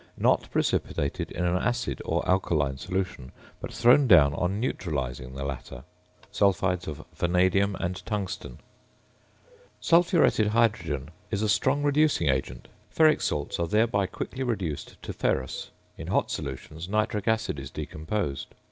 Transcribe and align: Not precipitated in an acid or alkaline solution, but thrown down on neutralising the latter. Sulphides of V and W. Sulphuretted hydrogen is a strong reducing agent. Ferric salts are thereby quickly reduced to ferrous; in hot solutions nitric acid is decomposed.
Not 0.17 0.49
precipitated 0.49 1.29
in 1.29 1.45
an 1.45 1.57
acid 1.57 2.01
or 2.03 2.27
alkaline 2.27 2.77
solution, 2.79 3.31
but 3.59 3.71
thrown 3.71 4.07
down 4.07 4.33
on 4.33 4.59
neutralising 4.59 5.35
the 5.35 5.43
latter. 5.45 5.83
Sulphides 6.31 6.87
of 6.87 7.05
V 7.13 7.27
and 7.79 8.05
W. 8.05 8.57
Sulphuretted 9.79 10.47
hydrogen 10.47 11.11
is 11.29 11.43
a 11.43 11.47
strong 11.49 11.83
reducing 11.83 12.29
agent. 12.29 12.67
Ferric 12.91 13.21
salts 13.21 13.59
are 13.59 13.67
thereby 13.67 14.07
quickly 14.07 14.41
reduced 14.41 14.99
to 15.03 15.13
ferrous; 15.13 15.69
in 15.99 16.07
hot 16.07 16.31
solutions 16.31 16.89
nitric 16.89 17.27
acid 17.27 17.59
is 17.59 17.69
decomposed. 17.69 18.55